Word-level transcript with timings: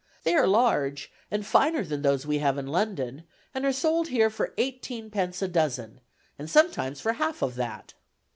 They 0.23 0.33
are 0.33 0.47
large, 0.47 1.11
and 1.29 1.45
finer 1.45 1.83
than 1.83 2.01
those 2.01 2.25
we 2.25 2.39
have 2.39 2.57
in 2.57 2.65
London, 2.65 3.23
and 3.53 3.63
are 3.65 3.71
sold 3.71 4.07
here 4.07 4.31
for 4.31 4.55
eighteenpence 4.57 5.43
a 5.43 5.47
dozen, 5.47 6.01
and 6.39 6.49
sometimes 6.49 6.99
for 6.99 7.13
half 7.13 7.43
of 7.43 7.53
that. 7.57 7.93